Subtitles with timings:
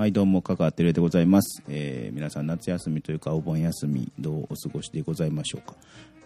[0.00, 1.62] はい、どうも、かかってるでございます。
[1.68, 5.76] えー皆さん、夏休みというか、お盆休み、どうお過ごしでございましょうか。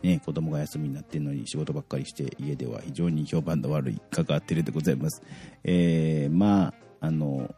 [0.00, 5.24] ね、子供が休みになってるのに仕事ばっかりして、家では非常に評判の悪い、かかってるでございます。
[5.64, 7.52] えーまあ、あの、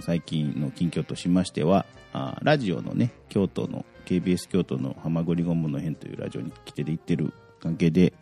[0.00, 8.14] 最近の近況としましては、あラジオのね、京都の、KBS 京都の浜栗ゴムの編というラジオに来てで行ってる関係で、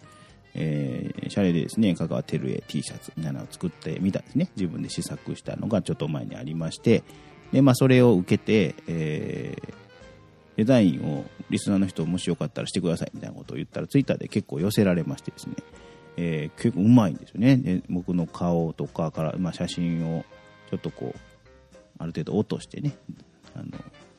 [0.55, 4.51] えーシャレでですね、香川照江 T シャツみたいなのを作ってみたんですね。
[4.57, 7.03] 自分で試作したのがちょっと前にありまして、
[7.53, 9.75] で、まあ、それを受けて、えー
[10.55, 15.55] デザインをリスナーの人もしよかったらしてくださいみたいなことを言ったら、ツイッターで結構寄せられましてですね、
[16.19, 17.57] えー結構うまいんですよね。
[17.57, 20.27] で僕の顔とかから、まあ、写真を
[20.71, 21.19] ちょっとこう、
[21.99, 22.95] ある程度落としてね、
[23.55, 23.67] あの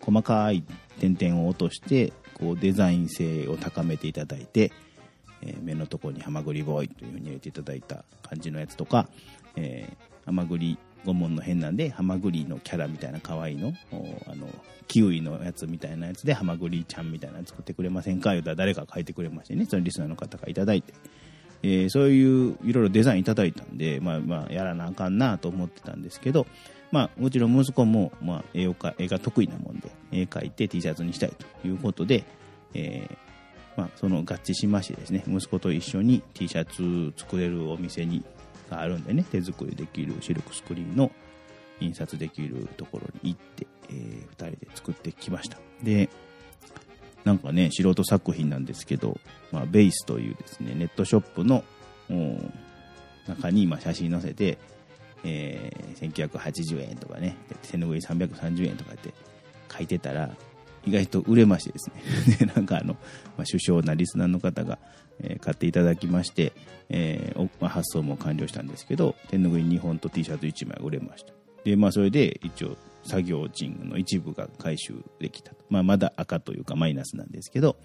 [0.01, 0.63] 細かい
[0.99, 4.71] 点々を落として、こうデザイン性を高めていただいて、
[5.45, 9.07] えー目のところにハマグリボーイというふうに入れていただいた感じのやつとか、
[9.55, 13.73] えー、ハマグリ顧問の変なんで、ハマグリのキャラみたいな可愛いの、
[14.25, 14.47] あの、
[14.87, 18.31] キウイのやつみたいなやつで、ハマグリちゃんみたいなの作ってくれませんか？
[18.31, 20.93] 言うたら誰か書いてくれましてね、そのリスナーの方がいただいて、
[21.61, 26.47] えーそういういろいろデザインいただいたんで、まあまあ、やらなあかんなと思ってたんですけど、
[26.91, 32.23] まあ、もちろん息子も、まあ、絵を絵が得意なもんで、絵描いて T シャツにしたいということで、
[32.73, 33.17] えー
[33.75, 38.23] まあ、その合致しましてですね、息子と一緒に T シャツ作れるお店に
[38.69, 41.11] があるんでね、手作りできるシルクスクリーンの
[41.79, 45.57] 印刷できるところに行って、えー、2人で作ってきました。
[45.81, 46.09] で、
[47.23, 49.17] なんかね、素人作品なんですけど、
[49.51, 51.63] まあ、ベースというですね、ネットショップの
[53.27, 54.57] 中に今写真載せて、
[55.23, 59.13] えー1980円とかね、手ぬぐい330円とかって
[59.71, 60.35] 書いてたら、
[60.85, 62.37] 意外と売れましてですね。
[62.39, 62.93] で、なんかあの、
[63.37, 64.79] まあ、首相なリスナーの方が、
[65.19, 66.53] えー買っていただきまして、
[66.89, 71.33] えーまあ発送も完了したんですけど、手ぬぐい2本と T シャツ1枚売れました。
[71.63, 75.65] で、まあそれで一応作業賃の一部が回収できたと。
[75.69, 77.77] まあまだ赤というかマイナスなんですけど、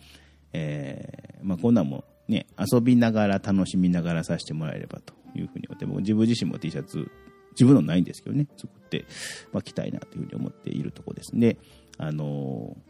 [0.53, 7.11] えーまあこんなんもね、遊びながら楽しみながらさせてもらえればというふうに思って、僕自分自身も T シャツ、
[7.53, 9.06] 自分のないんですけどね、作って、
[9.53, 11.56] まあ、着たいなというふうに思っているところですね。
[11.97, 12.88] あのー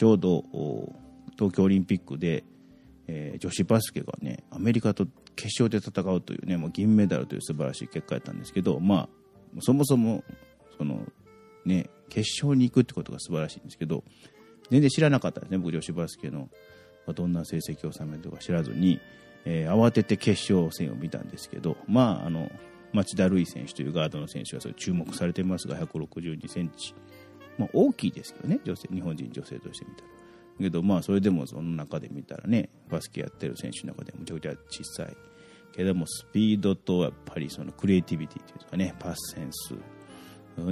[0.00, 0.44] ちょうど
[1.36, 2.42] 東京オリンピックで、
[3.06, 5.06] えー女子バスケがね、アメリカと
[5.36, 9.10] 決勝で戦うというね、もう銀メダルという素晴らしい結果やったんですけど、ま
[9.56, 10.24] あ、そもそも、
[10.78, 11.02] その、
[11.66, 14.02] ね、決勝に行くってことが素晴らしいんですけど、
[14.70, 16.48] 全然知らなかったですね、僕女子バスケの、
[17.14, 19.00] どんな成績を収めるとか知らずに、
[19.44, 22.50] えー慌てて決勝戦を見たんですけど、まあ、あの、
[22.94, 26.94] 町田瑠唯選手というガードの選手がそれ注目されてますが、162センチ。
[27.60, 30.08] まあ、大きいですけどね、女性、日本人女性として見たら。
[30.58, 35.16] けど、まあ、それでもその中で見たらね、バスケやってる選手の中でむちゃくちゃ小さい。
[35.72, 39.74] けども、スピードとやっぱりそのクリエイティビティというかね、パスセンス。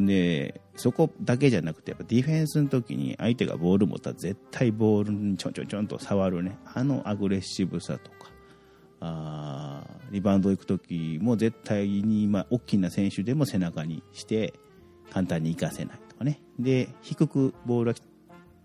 [0.00, 8.16] で、そこだけじゃなくて、やっぱディフェンスの時に相手がボール持ったら絶対ボールにちょんちょんちょんと触るね、あのアグレッシブさとか、
[9.00, 14.55] あリバウンド行く時も絶対に、まあ、大きな選手でも背中にして、
[15.10, 16.40] 簡単に行かせないかね。
[16.58, 18.00] で、低くボールが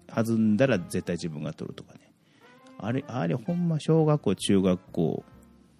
[0.07, 1.99] 弾んだら絶対自分が取るとかね。
[2.77, 5.23] あれ、あれほんま小学校、中学校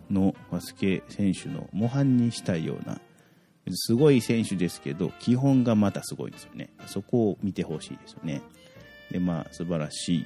[0.10, 3.02] のバスケ選手の模範にしたいような、
[3.72, 6.70] すごい選手ですけど、基本がまたすごいですよね。
[6.86, 8.42] そこを見てほしいですよね。
[9.12, 10.26] で、まあ、素晴らしい、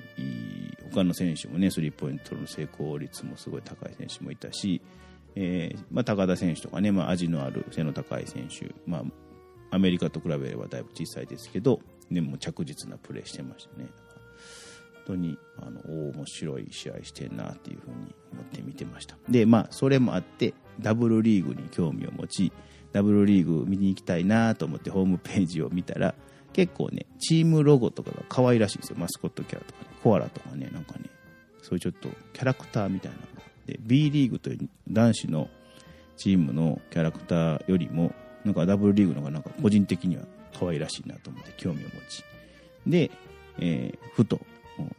[0.91, 4.81] 他の選手もね、スリーポイントの成功率もすごい高い選手もいたし、
[5.35, 9.03] えーまあ、高田選手とかね、まあ、味のある背の高い選手、まあ、
[9.71, 11.79] アメリカと比べればだいぶ小さいですけど、
[12.11, 13.89] でも着実なプレーしてましたね。
[15.07, 15.79] 本当にあの
[16.11, 19.17] 面白い試合してんなっていうふうに思って見てました。
[19.29, 22.51] で、まあ、それもあって、ダブルリーグに興味を持ち、
[22.91, 26.15] ダブルリーグ見に行きたいなと思ってホームページを見たら、
[26.53, 28.97] 結構ね、チームロゴとかが可愛らしいんですよ。
[28.97, 31.09] マスコットキャラとかね、コアラとかね、なんかね、
[31.61, 33.17] そういうちょっとキャラクターみたいな
[33.67, 35.49] で B リーグという男子の
[36.15, 38.13] チームのキャラクターよりも
[38.45, 40.23] なんかダブルリーグの方がなんか個人的には
[40.57, 42.23] 可愛らしいなと思って興味を持ち。
[42.85, 43.11] で、
[43.59, 44.39] えーふと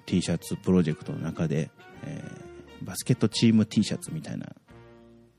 [0.06, 1.70] T シャツプロジェクトの中で、
[2.04, 2.48] えー
[2.80, 4.46] バスケットチーム T シャツみたいな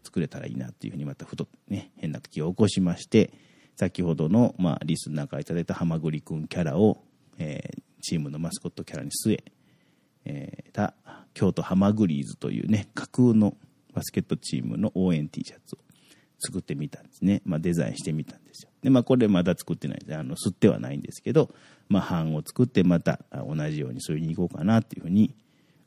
[0.03, 3.31] 作れたらいいなっていうふうにまたふとね変な気を起こしまして
[3.77, 7.01] 先ほどの、まあ、リスナーからいただいたハマグリくんキャラを、
[7.37, 9.43] えーチームのマスコットキャラに据え
[10.25, 10.95] えーた
[11.33, 13.55] 京都ハマグリーズというね架空の
[13.93, 15.79] バスケットチームの応援 T シャツを
[16.39, 18.69] 作ってみたんですね、まあ、デザインしてみたんですよ。
[18.81, 21.53] で、まあ、これまだ作ってないであの吸ってはないんですけど、
[21.89, 25.35] まあ、版を作ってまた同じようにそれに行こうかなっていうふうに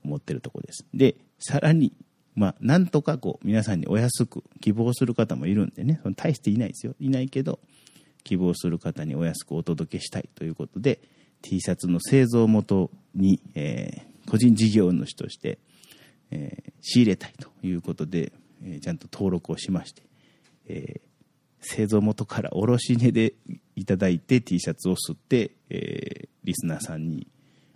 [0.04, 0.86] 思ってるとこです。
[0.94, 1.92] でさらに
[2.34, 6.00] まあ、なんとかこう皆さんにお安く希望する方もいるんでね。
[6.02, 6.94] その大していないですよ。
[6.98, 7.60] いないけど
[8.24, 11.00] 希望する方にお安くお届けしたいということで、
[11.42, 15.58] T シャツの製造元に、えー、個人事業主として、
[16.30, 18.32] えー、仕入れたいということで、
[18.64, 20.02] えー、ちゃんと登録をしまして、
[20.66, 21.00] え
[21.60, 23.34] 製造元から卸値で
[23.76, 27.28] いただいて T シャツを吸って、えリスナーさんに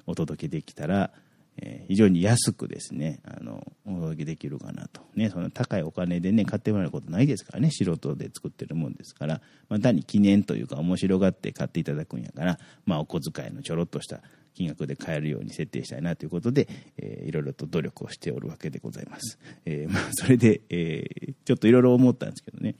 [0.06, 1.10] お届けできたら、
[1.58, 5.00] えー、非常に安くですね、あの、お届けできるかなと。
[5.14, 14.20] ね、その高いお金でね、買ってもらえることないですからね、素人で作ってるもんですから、まあ、単に記念というか面白がって買っていただくんやから、まあ、お小遣いのちょろっとした
[14.56, 16.66] 金額で買えるように設定したいなということで、
[16.96, 19.38] えー、いろいろと努力をしておるわけでございます。
[19.66, 22.74] えー、 まあ、それで、えー、ちょっといろいろ思ったんですけどね、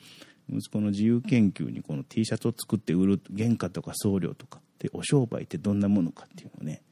[0.48, 6.82] 息子の自由研究にこの T シャツを作って売る原価とか送料とかでお商売ってどんなものかっていうのをね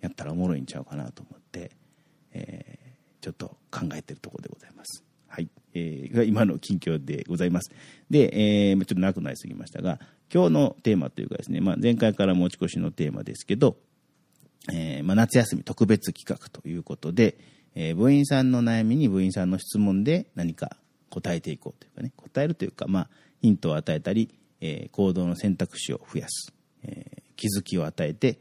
[0.00, 1.72] やったらおもろいんちゃうかなと思って、
[2.32, 5.04] えー、ちょっと考えてるところでございます。
[5.26, 5.48] はい。
[5.74, 7.70] えー、が今の近況でございます。
[8.10, 9.98] で、えー、ちょっと長くなりすぎましたが、
[10.32, 13.76] 今日のテーマというかですね、まあ、前回から持ち越しのテーマですけど、
[14.72, 17.38] えー、まあ、夏休み特別企画ということで、
[17.74, 20.76] えー、部員さんの悩みに部員さんの質問で何か
[21.10, 23.08] 答えていこうというかね、答えるというか、まあ、
[23.40, 26.52] ヒントを与えたり、えー、行動の選択肢を増やす、
[26.82, 28.38] え、気づきを与えて、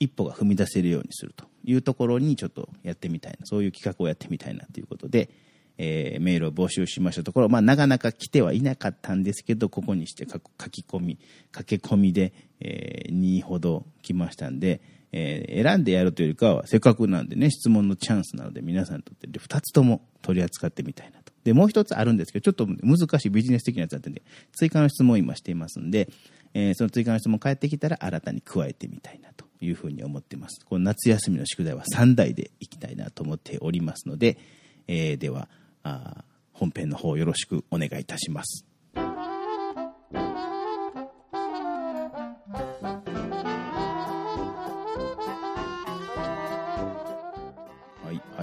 [0.00, 5.28] 一歩が踏み出せるようにするというところにちょっとやってみたいな、そういう企画をやってみたいなということで、
[5.76, 10.38] えー、メールを募集しましたところ、まあ、なかなか来てはいなかったんですけど、ここにして書
[10.70, 11.18] き込み、
[11.52, 14.80] 駆け込みで、えー、2ほど来ましたんで、
[15.12, 21.32] えー、選んでやるというよりかは、せっかくなんでね、質問のチャンスなので、皆さんにとって2つとも取り扱ってみたいなと。
[21.44, 24.22] で、もう一つあるんですけど、ちょっと難しいビジネス的なやつだったんで、
[24.52, 26.08] 追加の質問を今していますんで、
[26.54, 30.64] えー、その追加の質問返ってきたら新たに加えてみたいなというふうに思ってます。
[30.64, 34.38] この夏休みの宿題は3台でいきたいなと思っておりますので、
[34.86, 35.48] えー、では
[35.82, 38.64] あ、本編の方よろしくお願いいたします。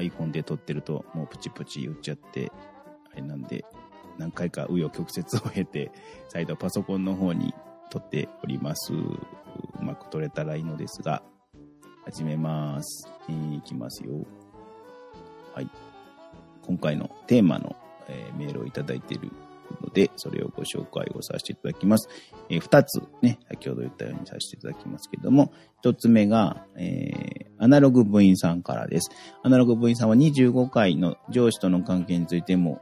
[0.10, 2.52] iPhone で撮ってるともうプチプチ言っちゃって、
[3.12, 3.66] あれなんで、
[4.18, 5.92] 何回か紆余曲折を経て、
[6.30, 7.54] 再度パソコンの方に
[7.90, 8.94] 撮っております。
[8.94, 9.19] う
[9.81, 11.24] まく撮れたらいいのですが、
[12.06, 13.10] 始めます。
[13.28, 14.25] えー、いきますよ。
[15.54, 15.69] はい。
[16.62, 17.75] 今回のテーマの、
[18.08, 19.31] えー、メールをいただいている
[19.82, 22.10] ので、それをご紹介をさせていただきます。
[22.50, 25.52] えー、2つね、先ほど言ったようにさせていただきますけども、
[25.84, 29.10] 1つ目が、えー、アナログ部員さんからです。
[29.44, 32.82] アナログ部員さんは25回の上司との関係についても、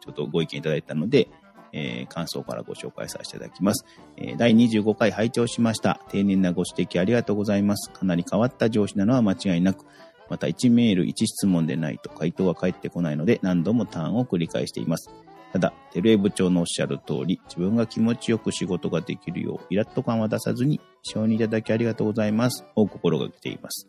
[0.00, 1.28] ちょっとご意見いただいたので、
[1.72, 3.84] えー、感想からご紹介させていただきます。
[4.16, 6.00] えー、第25回拝聴しました。
[6.08, 7.90] 丁寧なご指摘ありがとうございます。
[7.90, 9.84] かなり変わった上司なのは間違いなく、
[10.28, 15.10] また1メール1質問でないと回答が返ってこないので何度もターンを繰り返しています。
[15.52, 23.88] ただ、テレ部長のおっしゃる通り、自分が気持ちよく仕事ができるよう、イラッと感は出さずに、承認いただきありがとうございます、を心がけています。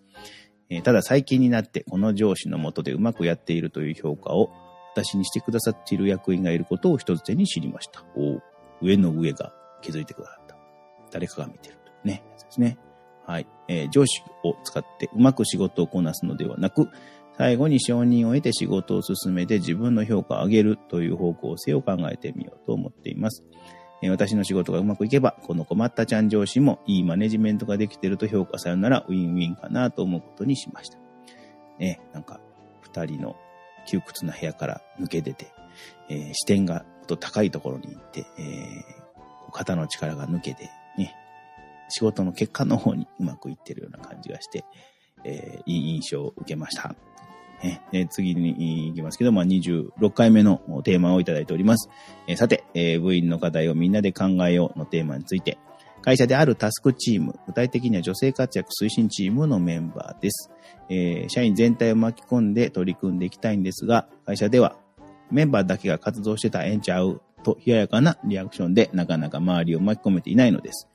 [0.69, 4.51] えー、ただ、最近になって、この上司のもとでうまくやっているという評価を、
[4.93, 8.03] 私にしてくださっている役員がいることを一つ手に知りました。
[8.15, 8.39] お
[8.81, 10.57] 上の上が気づいてくださった。
[11.11, 11.91] 誰かが見てると。
[12.07, 12.23] ね。
[12.37, 12.77] ですね。
[13.29, 13.47] はい。
[13.67, 16.89] えー、上司を使ってうまく仕事をこなすのではなく、
[17.37, 23.43] 最後に承認を得て仕事を進めて自分の評価を上げるという方向性を考えてみようと思っています。
[24.09, 30.97] 私の仕事がうまくいけば、この困ったちゃん上司もいいマネジメントができていると評価されるならウィンウィンかなと思うことにしました。
[31.77, 32.39] ね、なんか、
[32.81, 33.35] 二人の
[33.85, 35.53] 窮屈な部屋から抜け出て、
[36.09, 40.71] えー、視点がと高いところに行って、えー、肩の力が抜けて、
[41.89, 44.63] 仕事の結果の方にうまくいってるような感じがして、
[45.23, 46.95] えー、いい印象を受けました。
[47.91, 51.89] え次に行きますけど、まあ、26回目のテーマをいただいております。
[52.27, 55.57] えさて、え部員の課題をみんなで考えようのテーマについて、
[56.01, 60.49] 会社であるタスクチーム、具体的には女性活躍推進チームのメンバーです。
[60.89, 64.77] えー、社員全体を巻き込んで取り組んでいきたいんですが、会社では
[65.29, 70.87] メンバーだけが活動してたらええんちゃうと冷ややかなリアクションでなかなか周りを巻き込めていないのです。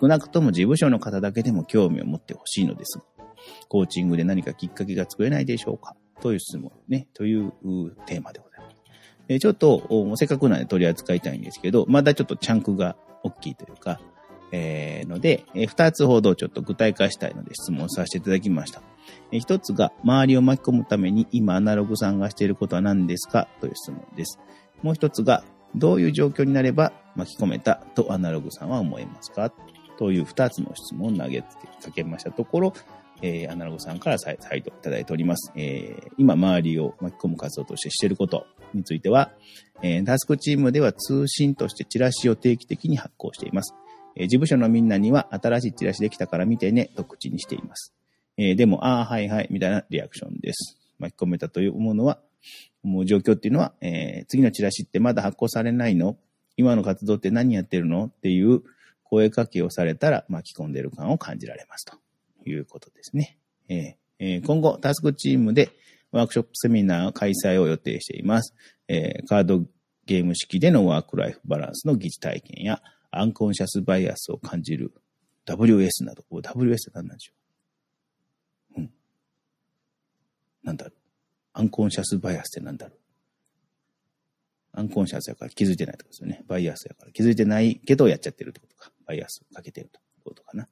[0.00, 3.04] 少なくとも事務所の方だけでも興味を持ってほしいのですが。
[3.68, 5.96] コーチングで何かきっかけが作れないでしょうか？
[6.20, 7.52] という質問ね、という
[8.04, 8.76] テーマでございます。
[9.28, 13.98] えちょっと、せっかくなんで取り扱いたいんですけど、まだちょっとチャンクが大きいというか、
[14.52, 18.82] えー、ので、えー、二つほどちょっと具体化したいので質問させていただきました。
[19.32, 23.48] えー、一つが、周りを巻き込むために今アナログさんがしていることは何ですか？
[23.60, 24.38] という質問です。
[24.82, 29.52] もう一つが、どういう状況になれば巻き込めたとアナログさんは思いますか？
[29.98, 31.48] という二つの質問を投げか
[31.94, 32.72] けましたところ、
[33.22, 35.52] えー、アナログさんから再度いただいております。
[35.54, 39.32] えー、今、周りを巻き込む活動としてしていること、については、
[39.82, 43.74] えー、タスクチームでは通信としてチラシを定期的に発行しています。
[44.14, 47.92] えー、事務所のみんなには新しいチラシできたから見てねと口にしています。
[48.36, 50.78] えー、でも、ああ、はいはい、みたいなリアクションです。
[50.98, 52.20] 巻き込めたというものは、
[52.82, 56.16] もう状況っていうのは、えー、次のチラシってまだ発行されないの？
[56.56, 58.06] 今の活動って何やってるの？
[58.06, 58.62] っていう
[59.04, 61.96] 声かけをされたら巻き込んでる感を感じられますと
[62.48, 63.38] いうことですね。
[63.68, 65.70] えー、今後、タスクチームで
[66.12, 68.54] ワークショップセミナー開催を予定しています。
[68.88, 69.64] えー、カード
[70.06, 74.92] ゲーム式でのワークライフバランスの疑似体験やアンコンシャスバイアスを感じる
[75.46, 77.32] WS など、WS って何なんでしょ
[78.76, 78.80] う？
[78.80, 78.90] うん。
[80.62, 80.86] なんだ？
[80.86, 80.94] ろう。
[81.52, 82.98] アンコンシャスバイアスって何だろう。
[84.72, 86.44] アンコンシャスやから気づいてないってことですよね。
[86.46, 88.92] バイアスやから気づいてないけどやっちゃってるってことか。
[89.06, 90.68] バイアスかけてるってことかな。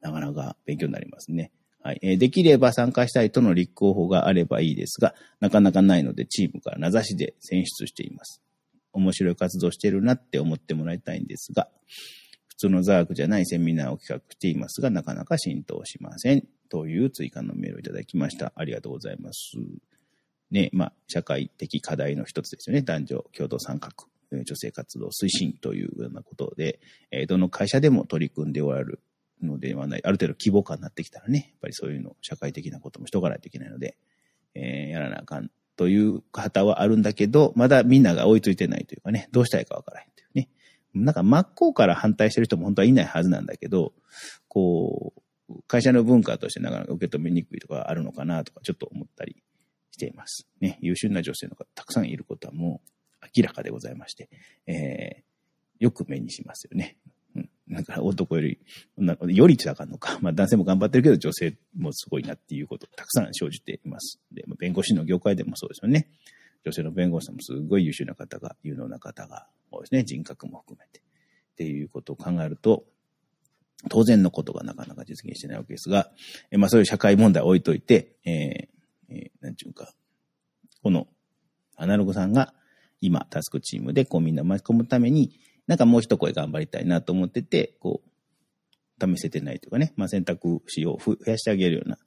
[0.00, 1.52] なかなか勉強になりますね。
[1.82, 1.98] はい。
[2.02, 8.42] えできれば参加したいとの立候補があればいいですが、なかなかないのでチームから名指しで選出しています。
[8.94, 11.68] 面白い活動してるなって思ってもらいたいんですが、
[12.46, 16.48] 普通のザークじゃないセミナーを企画していますが、なかなか浸透しません。
[16.70, 18.52] という追加のメールをいただきました。
[18.56, 19.56] ありがとうございます。
[20.50, 22.82] ね、まあ、社会的課題の一つですよね。
[22.82, 23.90] 男女共同参画、
[24.30, 29.00] 女性活動推進というようなことで、えどの会社でも取り組んでおられる
[29.42, 33.96] のではない、ある程度規模感になってきたらね、やっぱりそういうの、社会的なこともしとかないといけないので、
[34.54, 40.48] えー、やらなあかんという方はあるんだけど、まだみんなが追いついてないというかね、どうしたいかわからへんというね。
[40.94, 43.92] なんか真っ向から反対してる人も本当はいないはずなんだけど、
[44.48, 45.22] こう、
[45.66, 49.42] 会社の文化としてなかなか受け止めにくいとかあるのかなとかちょっと思ったり
[49.94, 50.46] しています。
[50.60, 52.80] ね、優秀な女性の方たくさんいることはも
[53.22, 54.28] う明らかでございまして、
[54.66, 56.96] えー、よく目にしますよね。
[57.66, 58.58] なんか男より、
[59.28, 60.18] よりあかんのか。
[60.20, 64.20] まあ男性も頑張ってるけど女性もすごいなっていうことたくさん生じています。
[64.32, 66.08] でま、弁護士の業界でもそうですよね。
[66.64, 70.04] 女性の弁護士さんもすごい優秀な方が、有能な方が多いですね。
[70.04, 71.00] 人格も含めて。
[71.00, 72.84] っていうことを考えると、
[73.88, 76.10] 当然のことがなかなか実現してないわけですが、
[76.50, 78.73] えまあそういう社会問題を置いといて、えー、
[79.08, 79.92] えー、なんちゅうか、
[80.82, 81.06] この
[81.76, 82.54] アナログさんが
[83.00, 88.10] 今タスクチームでこうみんな巻き込むために、なんかもう一声頑張りたいなと思ってて、こう、
[89.00, 91.98] 試せてないというかね、まあ、選択肢を増やしてあげるような、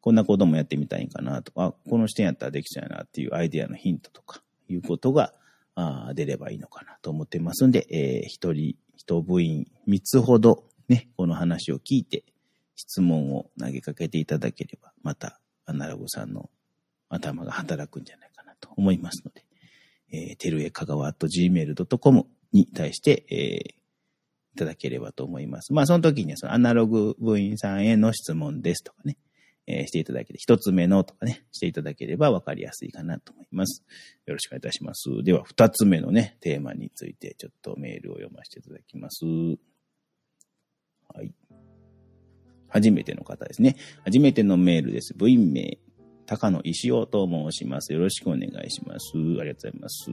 [0.00, 1.52] こんなこともやってみたいんかなと。
[1.52, 5.34] か、この視点やったらできちゃうなっていうアイデアのヒントとか、いうことが、
[5.74, 12.24] あ出ればいいのかなと思ってますんで、えー、一人、一部員三つほどね、この話を聞いて、
[12.74, 16.50] 質問を投げかけていただければ、また、アナログさんの
[17.10, 19.44] 頭が働くんじゃないかなと思いますので、
[20.10, 23.74] えー、てるえかがわ .gmail.com に対して、えー、
[24.54, 25.72] いただければと思います。
[25.72, 29.18] まあ、その時には、そのアナログ部員さんへの質問ですとかね、
[29.66, 33.84] えー、していただけて、一つ目のとかね、していただければ分かりやすいかなと思います。
[34.24, 35.22] よろしくお願いいたします。
[35.22, 39.26] では、二つ目のね、テーマについて、ちょっとメールを読ませていただきます。
[41.14, 41.34] はい。
[42.68, 43.76] 初めての方ですね。
[44.04, 45.14] 初めてのメールです。
[45.14, 45.78] 部員名、
[46.26, 47.92] 高野石尾と申します。
[47.92, 49.12] よろしくお願いします。
[49.14, 50.10] ありがとうございます。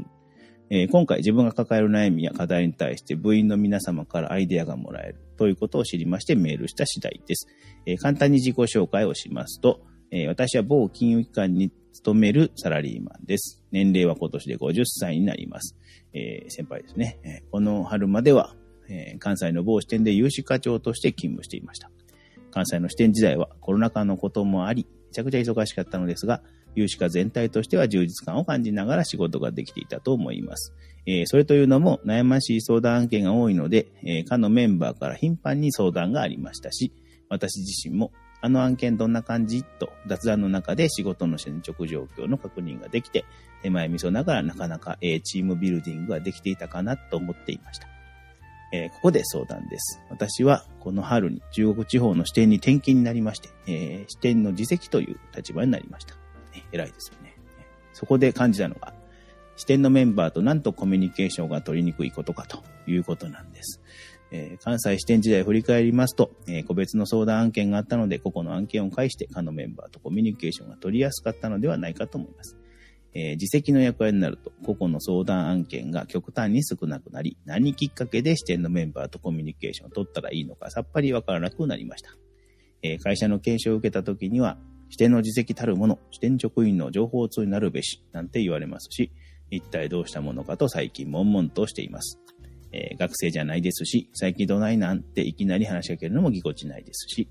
[0.70, 7.48] えー、今回自分が抱える悩みや課題に対して部員の皆様からアイデアがもらえるということを知りましてメールした次第です。
[7.86, 13.64] えー、簡単に自己紹介をしますと、えー、私は某金融機関に勤めるサラリーマンです。
[13.72, 15.78] 年齢は今年で50歳になります。
[16.14, 18.56] え先輩ですね、えこの春までは、
[18.90, 21.90] え関西の某支店で有志課長として勤務していました。
[22.56, 26.42] 関西の支店時代はコロナ禍のこともあり、めちゃくちゃ忙しかったのですが、
[26.74, 30.74] 有志家全体としては充実感を感じながら仕事ができていたと思います。
[31.06, 36.94] えー、それというのも悩ましい相談案件が多いので、えー、課のメンバーから頻繁に相談がありましたし、
[37.30, 39.64] 私自身もあの案件どんな感じ？
[39.64, 43.26] と雑談の中で仕事の進捗状況の確認ができて、
[43.64, 47.88] 手前味噌ながらなかなか、えー、チームビルディングができていたかなと思っていました。
[48.75, 50.01] えー、ここで相談です。
[50.10, 56.15] 私はこの春に中国地方の支店に転勤になりまして、えー、支店の自責という立場になりました。
[56.72, 57.38] 偉いですよね。
[57.94, 58.94] そこで感じたのが、
[59.55, 63.82] 支店のメンバーとなんとコミュニケーションが取りにくいことかということなんです。
[64.32, 72.58] えー、関西支店時代を振り返りますと、えー、個別の相談案件があったので、個々の案件を介して、課のメンバーとコミュニケーションが取りやすかったのではないかと思います。
[73.15, 82.12] えー、自責の役割になると、個々の相談案件が極端に少なくなり、何きっかけで支店のメンバーとコミュニケーションを取ったらいいのかさっぱりわからなくなりました。
[82.84, 84.57] え会社の研修を受けた時には、
[84.89, 89.12] 支店の自責たるもの、支店職員の情報通になるべし、なんて言われますし、
[89.50, 92.19] 一体どうしたものかと最近悶々としています。
[92.74, 97.29] えー、学生じゃないですし、最近どないなんていきなり話しかけるのもぎこちないですし、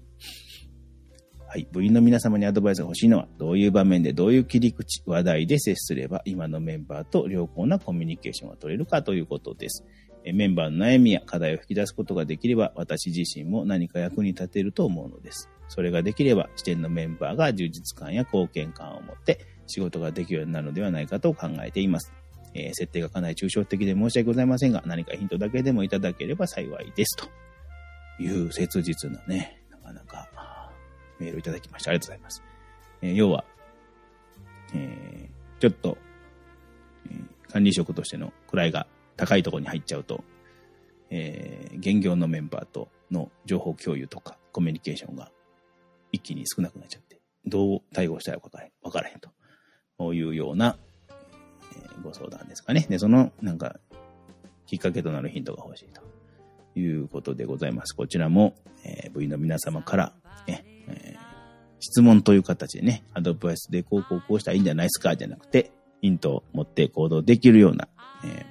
[1.54, 1.68] はい。
[1.70, 9.84] 部員の皆様にアドバイスが欲しいのは、どういう場面でどういう切り口、話題で接すれば、今のメンバーと良好なコミュニケーションが取れるかということです。
[10.24, 15.48] メンバーの悩みや課題を引き出すことができれば、私自身も何か役に立てると思うのです。
[15.68, 22.12] それができれば、視点のメンバーが充実感や貢献感を持って仕事ができるようになるのではないかと考えています。
[22.54, 27.16] えー、設定がかなり抽象的で申し訳ございませんが、何かヒントだけでもいただければ幸いです。
[27.16, 27.28] と
[28.20, 30.33] いう切実なね、なかなか
[31.18, 31.90] メールをいただきました。
[31.90, 32.42] ありがとうございます。
[33.02, 33.44] えー、要は、
[34.74, 35.98] えー、ちょっと、
[37.06, 40.24] えー、管理職としての位が高いところに入っちゃうと、
[41.10, 45.30] えー、現業のメンバーとの情報共有とかコミュニケーションが
[46.12, 49.20] 一気に少なくなっちゃって、どう対応したら分からへん、分からへん
[49.98, 50.76] というような、
[51.76, 52.86] えー、ご相談ですかね。
[52.88, 53.76] で、その、なんか、
[54.66, 56.00] きっかけとなるヒントが欲しいと
[56.78, 57.94] いうことでございます。
[57.94, 58.54] こちらも、
[58.84, 60.12] えー、部員の皆様から、
[60.46, 60.64] え、
[61.84, 67.88] 質問という形でね、アドバイスでこうこうこうしたらいいんじゃないですかじゃなくて、ヒントを持って行動できるような、
[68.24, 68.46] え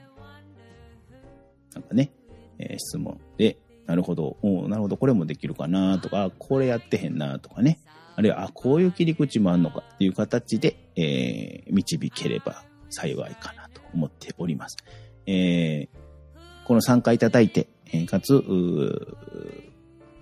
[1.71, 2.11] ー、なんかね、
[2.59, 7.79] えー、質問で、なるほど、おなるほど、これもできるかなとか、これやってへんなとかね。
[8.15, 14.77] あるいは、あ、こういう切り口もあるのかっていう形で、えー、導ければ幸いかなと思っております。
[15.25, 18.43] えー、この参加いただいて、えー、かつ、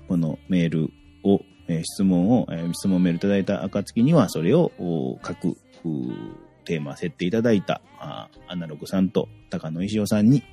[0.08, 0.90] このメール
[1.24, 1.42] を、
[1.72, 4.72] え、質問を、え、質問メールいただいた暁には、それを
[5.22, 5.56] 各
[6.66, 10.44] テーマ設定いただいたあアナログさんと高野石尾さんに、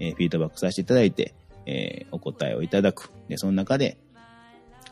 [0.00, 1.34] え、フィードバックさせていただいて、
[1.66, 3.10] え、お答えをいただく。
[3.28, 3.98] で、その中で、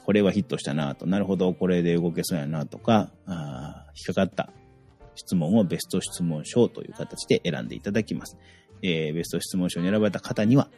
[0.04, 4.50] これはヒットしたなと、なるほど、これで動けそうやなとか、あ引っかかった
[5.14, 8.36] 質問をベスト質問賞という形で選んでいただきます。
[8.82, 10.68] えー、ベスト質問賞に選ばれた方には、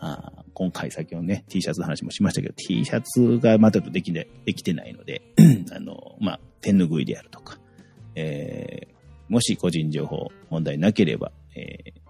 [0.00, 5.22] あ今回先ほどね、T シャツの話もしましたけど、T シャツがまだできでできてないので、
[5.74, 7.58] あの、まあ、手ぬぐいであるとか、
[8.14, 12.00] えー、もし個人情報問題なければ、えー、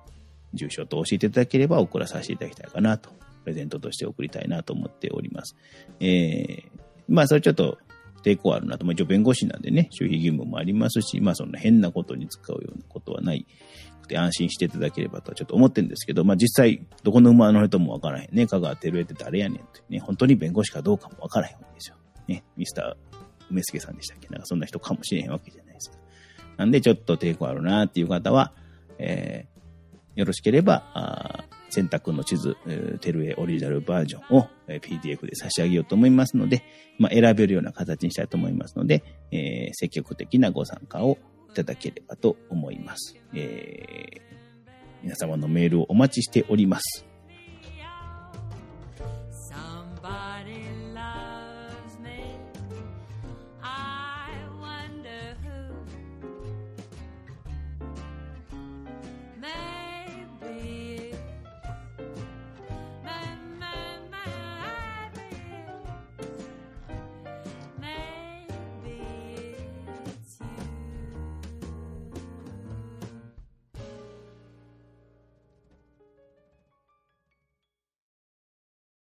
[0.54, 3.10] 住所と教えていただければ送らさせていただきたいかなと
[3.45, 5.56] プレゼントとして送りたいなと思っております。
[6.00, 6.63] えー、
[7.08, 7.78] まあ、それちょっと
[8.28, 8.84] 抵抗あるなと。
[8.84, 13.47] まあ、一応弁護士なんでね、収費義務もありますし、まあ、そんな変なことに使うようなことはない
[14.02, 18.47] くて安心していただければとはちょっと思ってるんですけど、まあ、実際、どこの馬の人もわからへんね。
[18.47, 21.97] 香川照江って誰やねんってね、本当に弁護士かどうかもわからへんわけですよ。
[22.26, 23.17] ね、ミスター
[23.50, 24.28] 梅助さんでしたっけ？
[24.28, 25.97] なんかそんな人かもしれへんわけじゃないですか。
[26.58, 28.52] なんで、ちょっと抵抗あるなっていう方は、
[28.99, 32.57] えー、よろしければ、あ選択の地図、
[33.00, 36.63] テルエオリジナルバージョンを PDF で差し上げようと思いますので、
[36.99, 41.19] まあ、選べるような形にしたいと思いますので、えー、積極的なご参加を
[41.50, 43.17] いただければと思います。
[43.35, 44.21] えー、
[45.02, 47.07] 皆様のメールをお待ちしております。